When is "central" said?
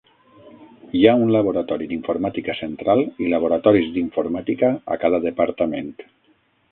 2.61-3.03